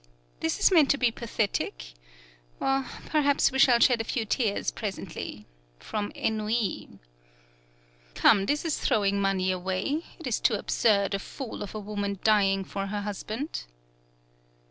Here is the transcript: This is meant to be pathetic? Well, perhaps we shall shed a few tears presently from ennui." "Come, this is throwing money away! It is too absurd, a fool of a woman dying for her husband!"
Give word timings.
This 0.39 0.59
is 0.59 0.71
meant 0.71 0.89
to 0.89 0.97
be 0.97 1.11
pathetic? 1.11 1.93
Well, 2.59 2.87
perhaps 3.05 3.51
we 3.51 3.59
shall 3.59 3.77
shed 3.77 4.01
a 4.01 4.03
few 4.03 4.25
tears 4.25 4.71
presently 4.71 5.45
from 5.77 6.11
ennui." 6.15 6.89
"Come, 8.15 8.47
this 8.47 8.65
is 8.65 8.79
throwing 8.79 9.21
money 9.21 9.51
away! 9.51 10.01
It 10.17 10.25
is 10.25 10.39
too 10.39 10.55
absurd, 10.55 11.13
a 11.13 11.19
fool 11.19 11.61
of 11.61 11.75
a 11.75 11.79
woman 11.79 12.17
dying 12.23 12.63
for 12.63 12.87
her 12.87 13.01
husband!" 13.01 13.65